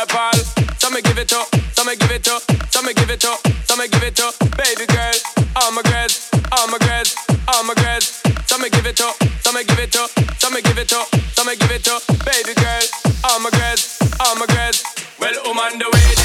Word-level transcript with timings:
the 0.00 0.14
ball. 0.14 0.32
So 0.78 0.90
me 0.90 1.02
give 1.02 1.18
it 1.18 1.32
up, 1.32 1.48
so 1.72 1.84
me 1.84 1.96
give 1.96 2.10
it 2.10 2.28
up, 2.28 2.42
so 2.72 2.82
me 2.82 2.94
give 2.94 3.10
it 3.10 3.24
up, 3.24 3.38
so 3.66 3.76
me 3.76 3.88
give 3.88 4.02
it 4.02 4.20
up. 4.20 4.34
Baby 4.56 4.86
girl, 4.86 5.12
all 5.56 5.72
my 5.72 5.82
girls, 5.82 6.30
all 6.52 6.68
my 6.68 6.78
girls, 6.78 7.14
all 7.48 7.64
my 7.64 7.74
girls. 7.74 8.22
So 8.46 8.58
me 8.58 8.70
give 8.70 8.86
it 8.86 9.00
up, 9.00 9.14
so 9.44 9.52
me 9.52 9.64
give 9.64 9.78
it 9.78 9.96
up, 9.96 10.10
so 10.38 10.50
me 10.50 10.62
give 10.62 10.78
it 10.78 10.92
up, 10.92 11.06
so 11.36 11.44
me 11.44 11.56
give 11.56 11.70
it 11.70 11.88
up. 11.88 12.02
Baby 12.24 12.54
girl, 12.54 12.84
all 13.24 13.40
my 13.40 13.50
girls, 13.50 13.98
all 14.20 14.36
my 14.36 14.46
girls. 14.46 14.82
Well, 15.20 15.34
I'm 15.44 15.58
on 15.58 15.78
the 15.78 15.90
way. 15.92 16.19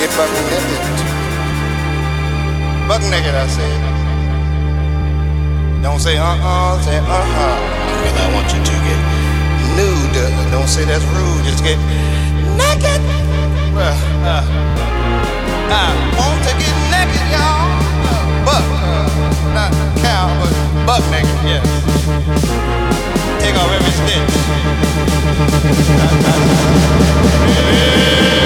naked, 0.00 0.16
buck 0.16 0.30
naked. 0.32 0.80
Buck 2.88 3.02
naked, 3.12 3.34
I 3.34 3.46
said. 3.46 3.80
Don't 5.82 6.00
say 6.00 6.16
uh-uh, 6.16 6.80
say 6.82 6.98
uh-huh. 6.98 7.56
Because 8.00 8.16
I 8.20 8.32
want 8.32 8.48
you 8.52 8.60
to 8.64 8.72
get 8.86 9.00
nude. 9.76 10.16
Don't 10.50 10.68
say 10.68 10.84
that's 10.84 11.04
rude, 11.04 11.44
just 11.44 11.62
get 11.64 11.78
naked. 12.56 13.00
Well, 13.76 13.96
uh, 14.24 14.44
I 15.68 15.86
want 16.16 16.40
to 16.48 16.52
get 16.56 16.74
naked, 16.88 17.26
y'all. 17.32 17.68
Buck, 18.44 18.64
uh, 18.80 19.08
not 19.52 19.72
cow, 20.00 20.28
but 20.40 20.52
buck 20.86 21.04
naked, 21.10 21.40
yes. 21.44 21.64
Take 23.40 23.56
off 23.56 23.68
every 23.68 23.92
stitch. 24.00 24.32
yeah. 27.54 28.39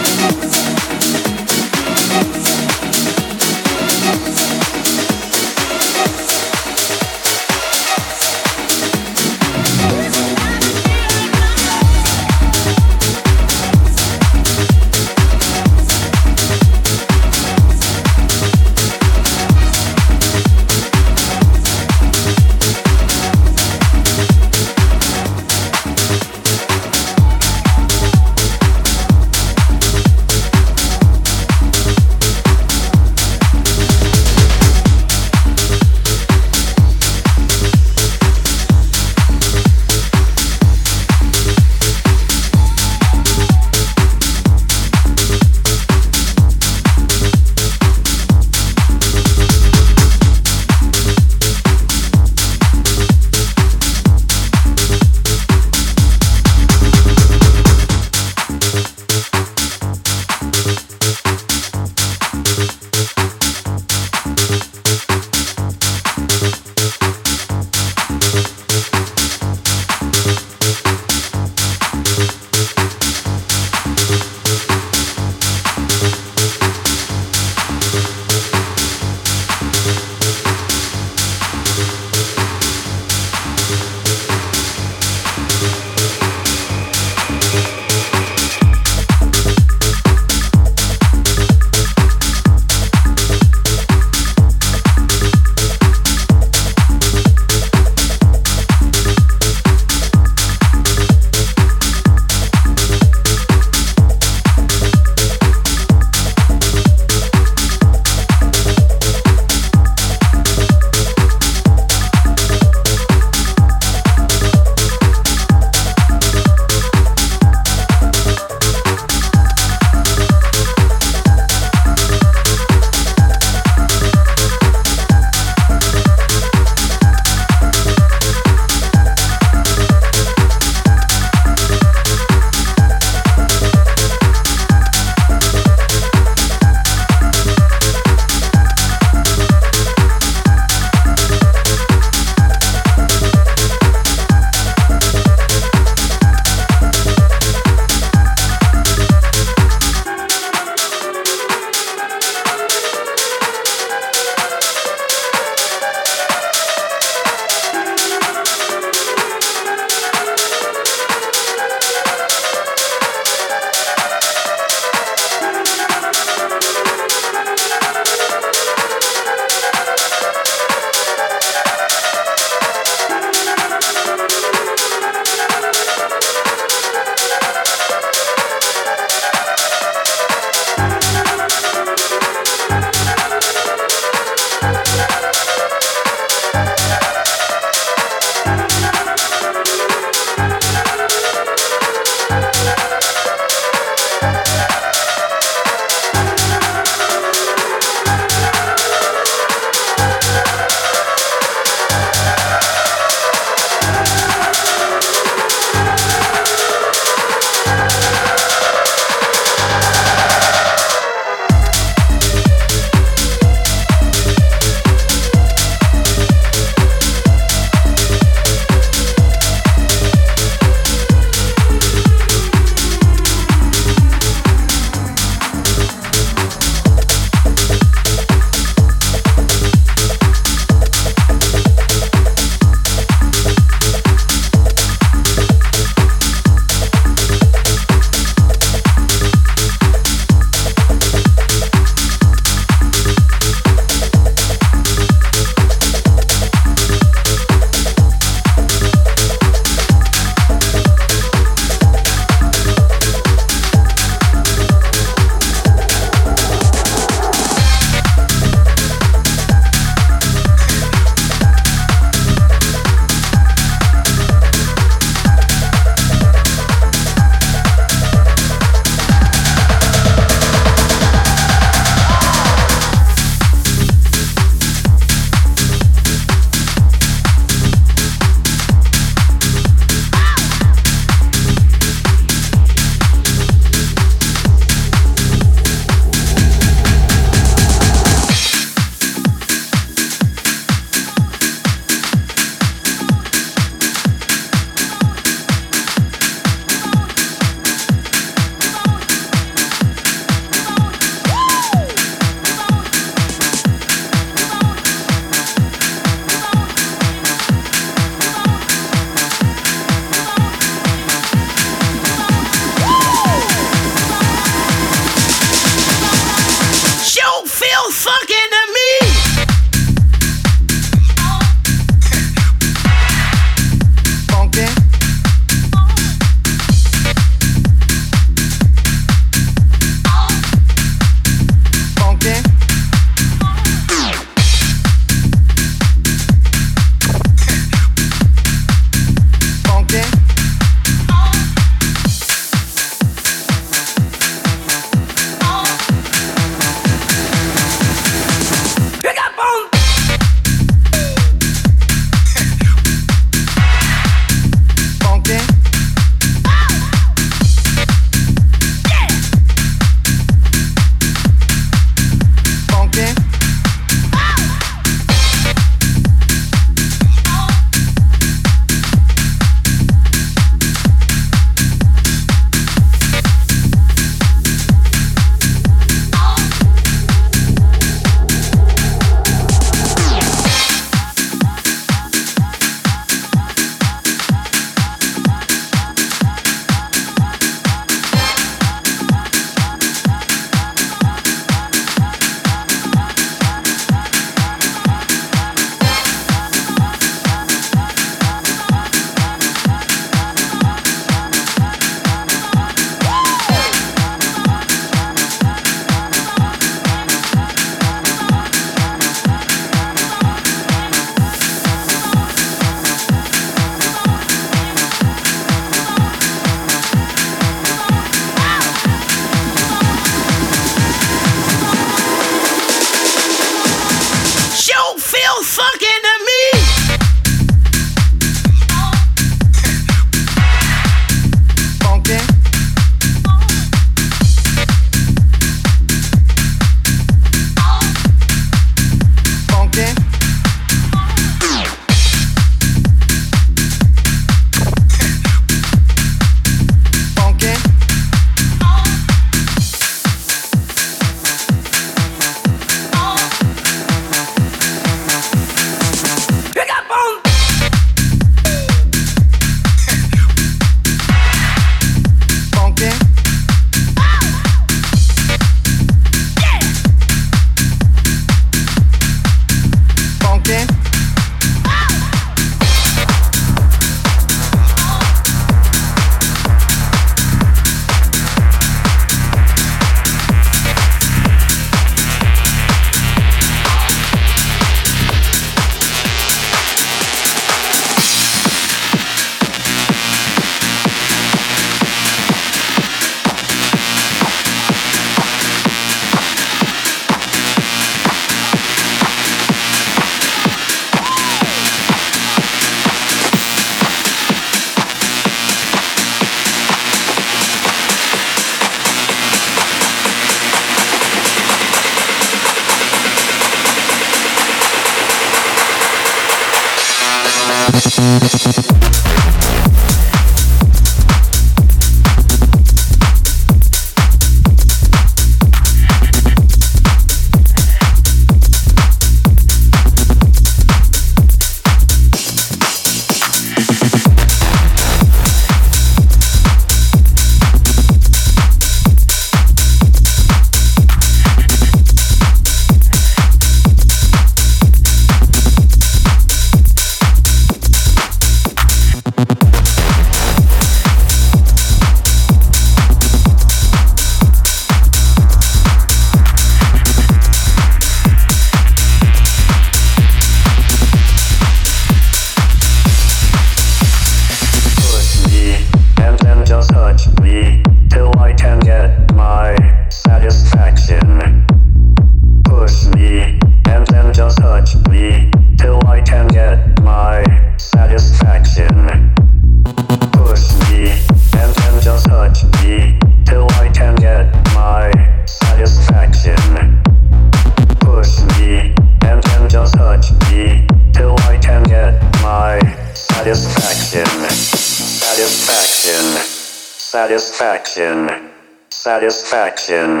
Satisfaction, 598.88 600.00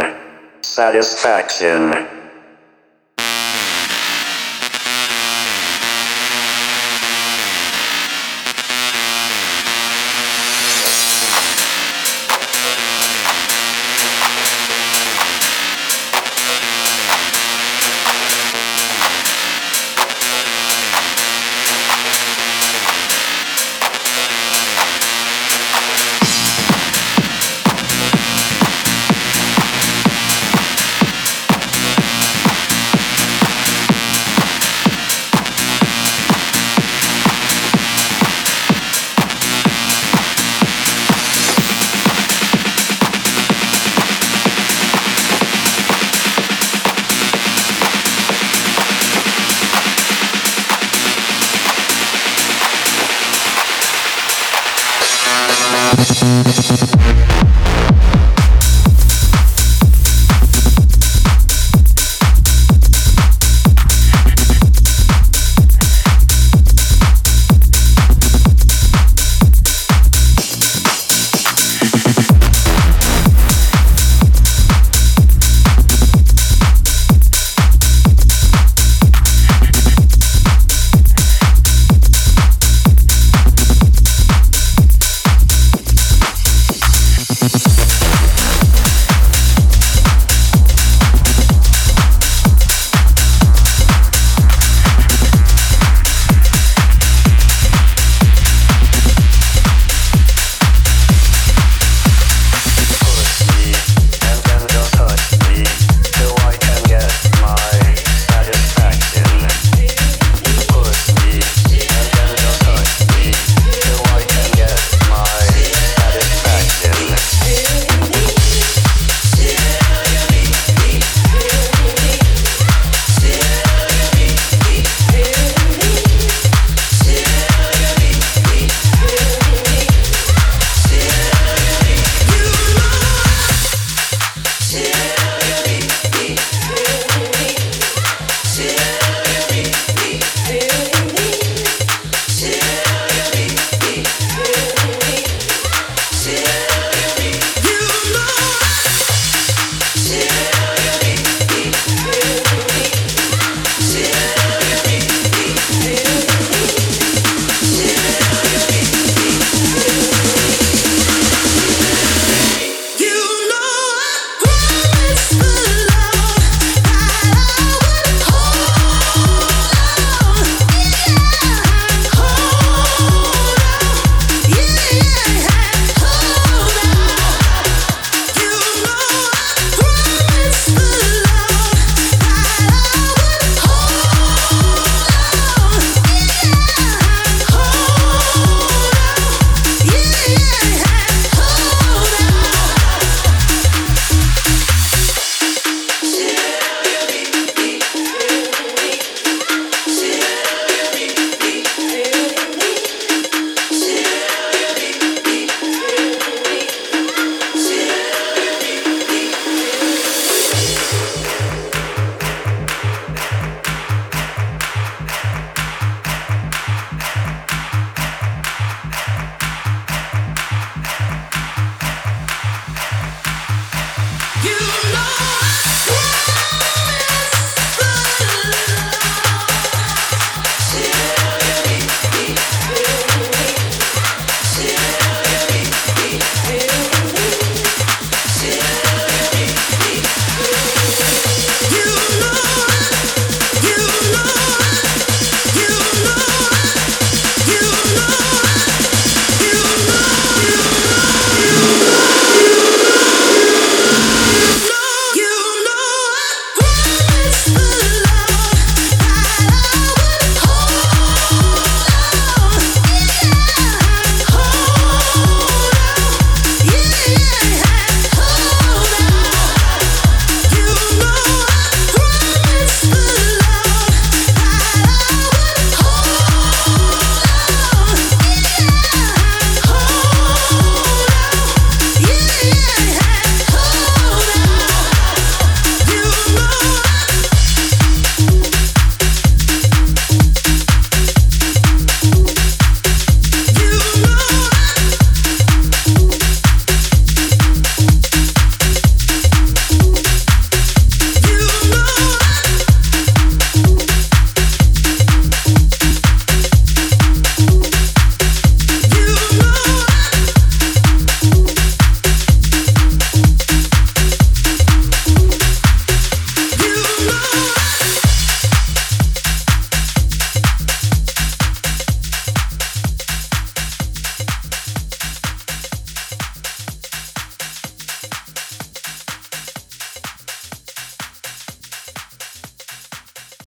satisfaction. 0.62 2.17